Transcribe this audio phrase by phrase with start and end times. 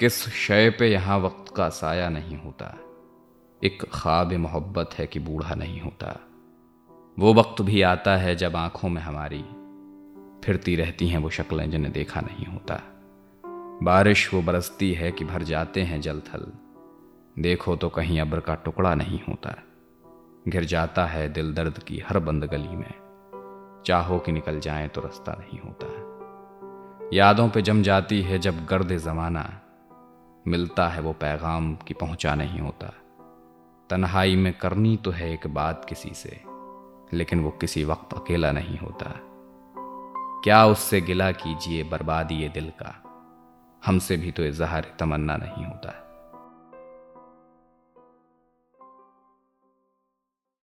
[0.00, 2.78] किस शय पे यहाँ वक्त का साया नहीं होता?
[3.64, 6.20] एक ख्वाब मोहब्बत है कि बूढ़ा नहीं होता।
[7.18, 9.42] वो वक्त भी आता है जब आँखों में हमारी
[10.44, 12.80] फिरती रहती हैं, वो शक्लें जिन्हें देखा नहीं होता।
[13.82, 16.52] बारिश वो बरसती है कि भर जाते हैं जल थल।
[17.38, 19.54] देखो तो कहीं अब्र का टुकड़ा नहीं होता।
[20.48, 22.94] घिर जाता है दिल दर्द की हर बंद गली में।
[23.86, 25.88] चाहो कि निकल जाए तो रास्ता नहीं होता।
[27.16, 29.60] यादों पे जम जाती है जब गर्द जमाना।
[30.48, 32.92] मिलता है वो पैगाम कि पहुँचा नहीं होता।
[33.90, 36.40] तन्हाई में करनी तो है एक बात किसी से,
[37.12, 39.12] लेकिन वो किसी वक्त अकेला नहीं होता।
[40.44, 43.02] क्या उससे गिला कीजिए बर्बादी ये दिल का?
[43.86, 46.07] हमसे भी तो इजहार तमन्ना नहीं होता।